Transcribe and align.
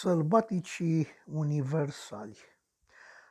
sălbaticii 0.00 1.06
universali. 1.26 2.38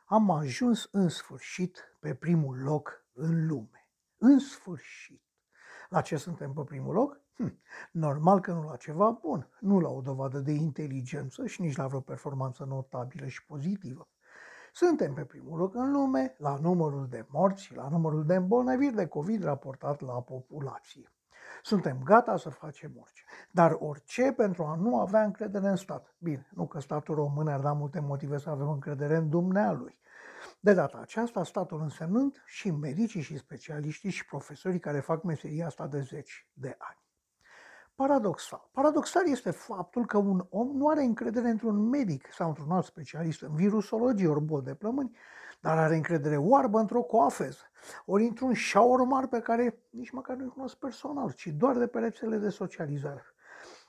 Am 0.05 0.31
ajuns 0.31 0.89
în 0.91 1.09
sfârșit 1.09 1.97
pe 1.99 2.13
primul 2.13 2.57
loc 2.57 3.05
în 3.13 3.47
lume. 3.47 3.89
În 4.17 4.39
sfârșit. 4.39 5.21
La 5.89 6.01
ce 6.01 6.17
suntem 6.17 6.53
pe 6.53 6.63
primul 6.63 6.93
loc? 6.93 7.21
Hm, 7.35 7.59
normal 7.91 8.39
că 8.39 8.51
nu 8.51 8.63
la 8.63 8.75
ceva 8.75 9.11
bun, 9.11 9.49
nu 9.59 9.79
la 9.79 9.89
o 9.89 10.01
dovadă 10.01 10.39
de 10.39 10.51
inteligență 10.51 11.45
și 11.45 11.61
nici 11.61 11.75
la 11.75 11.87
vreo 11.87 11.99
performanță 11.99 12.63
notabilă 12.63 13.27
și 13.27 13.45
pozitivă. 13.45 14.07
Suntem 14.73 15.13
pe 15.13 15.25
primul 15.25 15.57
loc 15.57 15.75
în 15.75 15.91
lume 15.91 16.35
la 16.37 16.57
numărul 16.57 17.07
de 17.07 17.25
morți 17.29 17.63
și 17.63 17.75
la 17.75 17.89
numărul 17.89 18.25
de 18.25 18.35
îmbolnăviri 18.35 18.95
de 18.95 19.07
COVID 19.07 19.43
raportat 19.43 20.01
la 20.01 20.21
populație. 20.21 21.11
Suntem 21.63 21.97
gata 22.03 22.37
să 22.37 22.49
facem 22.49 22.91
orice. 22.99 23.23
Dar 23.51 23.77
orice 23.79 24.31
pentru 24.31 24.63
a 24.63 24.75
nu 24.75 24.99
avea 24.99 25.23
încredere 25.23 25.67
în 25.67 25.75
stat. 25.75 26.13
Bine, 26.17 26.47
nu 26.53 26.67
că 26.67 26.79
statul 26.79 27.15
român 27.15 27.47
ar 27.47 27.59
da 27.59 27.71
multe 27.71 27.99
motive 27.99 28.37
să 28.37 28.49
avem 28.49 28.69
încredere 28.69 29.15
în 29.15 29.29
dumnealui. 29.29 29.97
De 30.59 30.73
data 30.73 30.97
aceasta, 31.01 31.43
statul 31.43 31.81
însemnând 31.81 32.43
și 32.45 32.71
medicii 32.71 33.21
și 33.21 33.37
specialiștii 33.37 34.09
și 34.09 34.25
profesorii 34.25 34.79
care 34.79 34.99
fac 34.99 35.23
meseria 35.23 35.65
asta 35.65 35.87
de 35.87 35.99
zeci 35.99 36.47
de 36.53 36.75
ani. 36.77 36.97
Paradoxal. 37.95 38.69
Paradoxal 38.71 39.27
este 39.27 39.51
faptul 39.51 40.05
că 40.05 40.17
un 40.17 40.45
om 40.49 40.67
nu 40.67 40.87
are 40.87 41.03
încredere 41.03 41.49
într-un 41.49 41.89
medic 41.89 42.33
sau 42.33 42.47
într-un 42.47 42.71
alt 42.71 42.85
specialist 42.85 43.41
în 43.41 43.55
virusologie 43.55 44.27
ori 44.27 44.41
bol 44.41 44.61
de 44.61 44.73
plămâni, 44.73 45.17
dar 45.59 45.77
are 45.77 45.95
încredere 45.95 46.37
oarbă 46.37 46.79
într-o 46.79 47.01
coafeză, 47.01 47.71
ori 48.05 48.23
într-un 48.23 48.53
shawarmar 48.53 49.27
pe 49.27 49.39
care 49.39 49.79
nici 49.89 50.11
măcar 50.11 50.35
nu-i 50.35 50.49
cunosc 50.49 50.75
personal, 50.75 51.31
ci 51.31 51.47
doar 51.47 51.77
de 51.77 51.87
pe 51.87 51.99
rețele 51.99 52.37
de 52.37 52.49
socializare. 52.49 53.23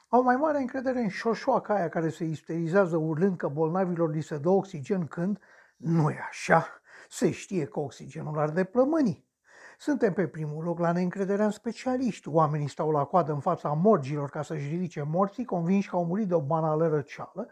Au 0.08 0.22
mai 0.22 0.36
mare 0.36 0.58
încredere 0.58 1.00
în 1.00 1.08
șoșoaca 1.08 1.74
aia 1.74 1.88
care 1.88 2.08
se 2.08 2.24
isterizează 2.24 2.96
urlând 2.96 3.36
că 3.36 3.48
bolnavilor 3.48 4.10
li 4.10 4.20
se 4.20 4.38
dă 4.38 4.48
oxigen 4.48 5.06
când 5.06 5.38
nu 5.76 6.10
e 6.10 6.18
așa. 6.28 6.66
Se 7.08 7.30
știe 7.30 7.64
că 7.64 7.80
oxigenul 7.80 8.38
arde 8.38 8.64
plămânii. 8.64 9.28
Suntem 9.78 10.12
pe 10.12 10.26
primul 10.26 10.64
loc 10.64 10.78
la 10.78 10.92
neîncrederea 10.92 11.44
în 11.44 11.50
specialiști. 11.50 12.28
Oamenii 12.28 12.68
stau 12.68 12.90
la 12.90 13.04
coadă 13.04 13.32
în 13.32 13.40
fața 13.40 13.68
morgilor 13.68 14.30
ca 14.30 14.42
să-și 14.42 14.68
ridice 14.68 15.02
morții, 15.02 15.44
convinși 15.44 15.88
că 15.88 15.96
au 15.96 16.04
murit 16.04 16.28
de 16.28 16.34
o 16.34 16.40
banală 16.40 16.88
răceală 16.88 17.48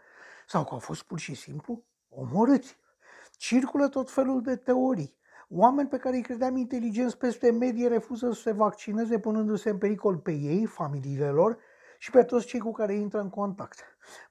sau 0.47 0.63
că 0.63 0.69
au 0.73 0.79
fost 0.79 1.03
pur 1.03 1.19
și 1.19 1.33
simplu 1.33 1.83
omorâți. 2.09 2.77
Circulă 3.39 3.87
tot 3.87 4.11
felul 4.11 4.41
de 4.41 4.55
teorii. 4.55 5.17
Oameni 5.49 5.87
pe 5.87 5.97
care 5.97 6.15
îi 6.15 6.21
credeam 6.21 6.55
inteligenți 6.55 7.17
peste 7.17 7.51
medie 7.51 7.87
refuză 7.87 8.31
să 8.31 8.41
se 8.41 8.51
vaccineze 8.51 9.19
punându-se 9.19 9.69
în 9.69 9.77
pericol 9.77 10.17
pe 10.17 10.31
ei, 10.31 10.65
familiile 10.65 11.29
lor 11.29 11.57
și 11.97 12.11
pe 12.11 12.23
toți 12.23 12.45
cei 12.45 12.59
cu 12.59 12.71
care 12.71 12.93
intră 12.93 13.19
în 13.19 13.29
contact. 13.29 13.79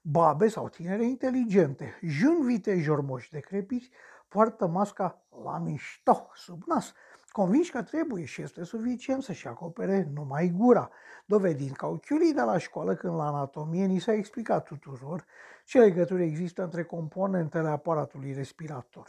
Babe 0.00 0.48
sau 0.48 0.68
tinere 0.68 1.04
inteligente, 1.04 1.98
jun 2.02 2.46
vite 2.46 2.80
jormoși 2.80 3.30
decrepiți, 3.30 3.90
poartă 4.28 4.66
masca 4.66 5.22
la 5.44 5.58
mișto, 5.58 6.30
sub 6.34 6.62
nas, 6.66 6.92
convinși 7.30 7.70
că 7.70 7.82
trebuie 7.82 8.24
și 8.24 8.42
este 8.42 8.64
suficient 8.64 9.22
să-și 9.22 9.46
acopere 9.46 10.08
numai 10.14 10.52
gura, 10.56 10.90
dovedind 11.28 11.76
ca 11.76 11.86
ochiulii 11.86 12.32
de 12.32 12.40
la 12.40 12.58
școală 12.58 12.94
când 12.94 13.14
la 13.14 13.26
anatomie 13.26 13.84
ni 13.84 13.98
s-a 13.98 14.12
explicat 14.12 14.64
tuturor 14.64 15.24
ce 15.64 15.78
legături 15.78 16.22
există 16.22 16.62
între 16.62 16.84
componentele 16.84 17.68
aparatului 17.68 18.32
respirator. 18.32 19.08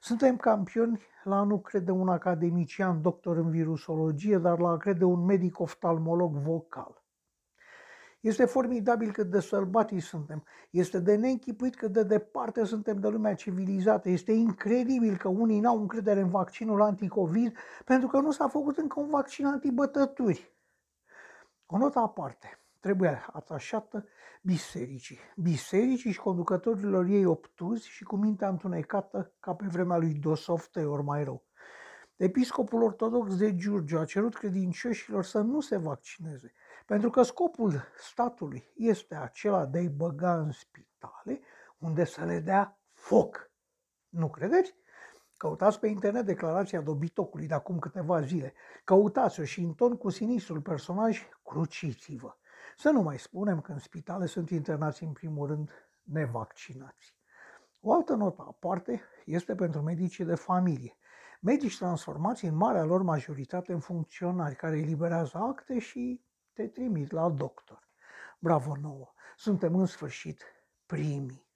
Suntem 0.00 0.36
campioni 0.36 1.00
la 1.24 1.38
a 1.38 1.42
nu 1.42 1.58
crede 1.58 1.90
un 1.90 2.08
academician 2.08 3.02
doctor 3.02 3.36
în 3.36 3.50
virusologie, 3.50 4.38
dar 4.38 4.58
la 4.58 4.70
a 4.70 4.76
crede 4.76 5.04
un 5.04 5.24
medic 5.24 5.60
oftalmolog 5.60 6.36
vocal. 6.36 7.02
Este 8.20 8.44
formidabil 8.44 9.12
cât 9.12 9.30
de 9.30 9.40
sălbatici 9.40 10.02
suntem. 10.02 10.44
Este 10.70 10.98
de 10.98 11.16
neînchipuit 11.16 11.76
cât 11.76 11.92
de 11.92 12.02
departe 12.02 12.64
suntem 12.64 13.00
de 13.00 13.08
lumea 13.08 13.34
civilizată. 13.34 14.08
Este 14.08 14.32
incredibil 14.32 15.16
că 15.16 15.28
unii 15.28 15.60
n-au 15.60 15.80
încredere 15.80 16.20
în 16.20 16.28
vaccinul 16.28 16.82
anticovid 16.82 17.56
pentru 17.84 18.08
că 18.08 18.20
nu 18.20 18.30
s-a 18.30 18.48
făcut 18.48 18.76
încă 18.76 19.00
un 19.00 19.08
vaccin 19.08 19.46
antibătături. 19.46 20.59
O 21.72 21.78
notă 21.78 21.98
aparte. 21.98 22.58
Trebuie 22.80 23.26
atașată 23.32 24.06
bisericii. 24.42 25.18
Bisericii 25.36 26.12
și 26.12 26.18
conducătorilor 26.18 27.06
ei 27.06 27.24
obtuzi 27.24 27.88
și 27.88 28.04
cu 28.04 28.16
mintea 28.16 28.48
întunecată 28.48 29.32
ca 29.40 29.54
pe 29.54 29.66
vremea 29.66 29.96
lui 29.96 30.14
Dosofte 30.14 30.84
ori 30.84 31.02
mai 31.02 31.24
rău. 31.24 31.44
Episcopul 32.16 32.82
ortodox 32.82 33.36
de 33.36 33.54
Giurgiu 33.54 33.98
a 33.98 34.04
cerut 34.04 34.34
credincioșilor 34.34 35.24
să 35.24 35.40
nu 35.40 35.60
se 35.60 35.76
vaccineze, 35.76 36.52
pentru 36.86 37.10
că 37.10 37.22
scopul 37.22 37.82
statului 37.98 38.72
este 38.76 39.14
acela 39.14 39.66
de 39.66 39.78
a-i 39.78 39.88
băga 39.88 40.38
în 40.38 40.50
spitale 40.50 41.40
unde 41.78 42.04
să 42.04 42.24
le 42.24 42.38
dea 42.38 42.78
foc. 42.92 43.50
Nu 44.08 44.30
credeți? 44.30 44.74
Căutați 45.40 45.78
pe 45.80 45.86
internet 45.86 46.24
declarația 46.24 46.80
dobitocului 46.80 47.46
de 47.46 47.54
acum 47.54 47.78
câteva 47.78 48.20
zile. 48.20 48.52
Căutați-o 48.84 49.44
și 49.44 49.60
în 49.60 49.74
ton 49.74 49.96
cu 49.96 50.10
sinistrul 50.10 50.60
personaj, 50.60 51.28
cruciți-vă. 51.44 52.36
Să 52.76 52.90
nu 52.90 53.00
mai 53.00 53.18
spunem 53.18 53.60
că 53.60 53.72
în 53.72 53.78
spitale 53.78 54.26
sunt 54.26 54.50
internați 54.50 55.02
în 55.02 55.12
primul 55.12 55.46
rând 55.46 55.70
nevaccinați. 56.02 57.16
O 57.80 57.92
altă 57.92 58.14
notă 58.14 58.44
aparte 58.48 59.02
este 59.24 59.54
pentru 59.54 59.82
medicii 59.82 60.24
de 60.24 60.34
familie. 60.34 60.96
Medici 61.40 61.78
transformați 61.78 62.44
în 62.44 62.54
marea 62.56 62.84
lor 62.84 63.02
majoritate 63.02 63.72
în 63.72 63.80
funcționari 63.80 64.56
care 64.56 64.78
eliberează 64.78 65.38
acte 65.38 65.78
și 65.78 66.24
te 66.52 66.66
trimit 66.66 67.10
la 67.10 67.30
doctor. 67.30 67.88
Bravo 68.38 68.76
nouă! 68.80 69.12
Suntem 69.36 69.74
în 69.74 69.86
sfârșit 69.86 70.42
primii. 70.86 71.49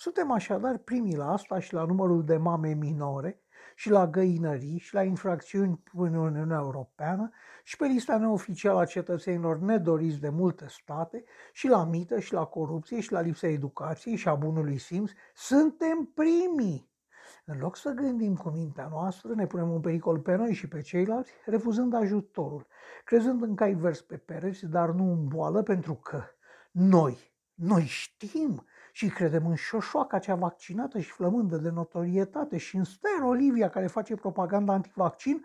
Suntem 0.00 0.30
așadar 0.30 0.76
primii 0.76 1.16
la 1.16 1.32
asta 1.32 1.58
și 1.58 1.74
la 1.74 1.84
numărul 1.84 2.24
de 2.24 2.36
mame 2.36 2.72
minore 2.72 3.42
și 3.74 3.90
la 3.90 4.06
găinării 4.06 4.78
și 4.78 4.94
la 4.94 5.02
infracțiuni 5.02 5.82
în 5.92 6.14
Uniunea 6.14 6.58
Europeană 6.58 7.30
și 7.64 7.76
pe 7.76 7.86
lista 7.86 8.16
neoficială 8.16 8.80
a 8.80 8.84
cetățenilor 8.84 9.58
nedoriți 9.58 10.20
de 10.20 10.28
multe 10.28 10.66
state 10.68 11.24
și 11.52 11.68
la 11.68 11.84
mită 11.84 12.20
și 12.20 12.32
la 12.32 12.44
corupție 12.44 13.00
și 13.00 13.12
la 13.12 13.20
lipsa 13.20 13.46
educației 13.46 14.16
și 14.16 14.28
a 14.28 14.34
bunului 14.34 14.78
simț. 14.78 15.10
Suntem 15.34 16.10
primii! 16.14 16.90
În 17.44 17.58
loc 17.58 17.76
să 17.76 17.90
gândim 17.90 18.36
cu 18.36 18.48
mintea 18.48 18.88
noastră, 18.90 19.34
ne 19.34 19.46
punem 19.46 19.70
în 19.72 19.80
pericol 19.80 20.18
pe 20.18 20.34
noi 20.34 20.52
și 20.52 20.68
pe 20.68 20.80
ceilalți, 20.80 21.32
refuzând 21.44 21.94
ajutorul, 21.94 22.66
crezând 23.04 23.42
în 23.42 23.54
cai 23.54 23.74
vers 23.74 24.00
pe 24.00 24.16
pereți, 24.16 24.66
dar 24.66 24.90
nu 24.90 25.12
în 25.12 25.28
boală, 25.28 25.62
pentru 25.62 25.94
că 25.94 26.22
noi, 26.70 27.32
noi 27.54 27.82
știm 27.82 28.66
și 28.98 29.08
credem 29.08 29.46
în 29.46 29.54
șoșoaca 29.54 30.18
cea 30.18 30.34
vaccinată 30.34 30.98
și 30.98 31.10
flămândă 31.10 31.56
de 31.56 31.68
notorietate 31.68 32.56
și 32.56 32.76
în 32.76 32.84
Ster 32.84 33.22
Olivia 33.22 33.68
care 33.70 33.86
face 33.86 34.14
propaganda 34.14 34.72
antivaccin, 34.72 35.44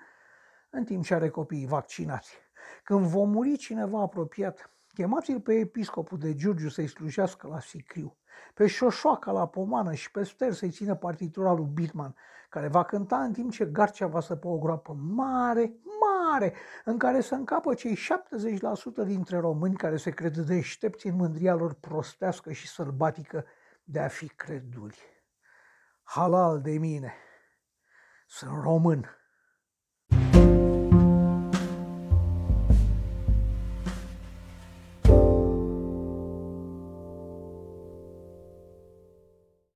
în 0.70 0.84
timp 0.84 1.04
ce 1.04 1.14
are 1.14 1.30
copiii 1.30 1.66
vaccinați. 1.66 2.38
Când 2.84 3.06
vom 3.06 3.30
muri 3.30 3.58
cineva 3.58 4.02
apropiat, 4.02 4.72
chemați-l 4.94 5.40
pe 5.40 5.54
episcopul 5.54 6.18
de 6.18 6.36
Giurgiu 6.36 6.70
să-i 6.70 6.88
slujească 6.88 7.48
la 7.48 7.60
sicriu 7.60 8.18
pe 8.54 8.68
șoșoaca 8.68 9.32
la 9.32 9.48
pomană 9.48 9.94
și 9.94 10.12
pe 10.12 10.24
ster 10.24 10.54
să-i 10.54 10.70
țină 10.70 10.96
partitura 10.96 11.52
lui 11.52 11.70
Bitman, 11.74 12.16
care 12.50 12.68
va 12.68 12.84
cânta 12.84 13.24
în 13.24 13.34
timp 13.34 13.52
ce 13.52 13.66
Garcia 13.66 14.08
va 14.08 14.20
săpa 14.20 14.50
o 14.50 14.58
groapă 14.58 14.94
mare, 14.94 15.74
mare, 16.02 16.54
în 16.86 16.98
care 16.98 17.22
să 17.22 17.36
încapă 17.36 17.74
cei 17.74 17.98
70% 19.04 19.06
dintre 19.06 19.38
români 19.38 19.76
care 19.76 19.98
se 19.98 20.12
cred 20.12 20.38
deștepți 20.38 21.08
în 21.08 21.16
mândria 21.16 21.54
lor 21.54 21.74
prostească 21.74 22.52
și 22.52 22.68
sălbatică 22.68 23.46
de 23.84 24.00
a 24.00 24.08
fi 24.08 24.28
creduli. 24.28 24.98
Halal 26.04 26.62
de 26.62 26.78
mine, 26.78 27.14
sunt 28.28 28.62
român. 28.64 29.23